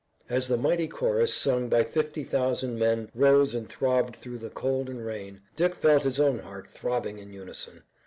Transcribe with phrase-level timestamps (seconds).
[0.27, 4.89] As the mighty chorus, sung by fifty thousand men, rose and throbbed through the cold
[4.89, 7.83] and rain, Dick felt his own heart throbbing in unison.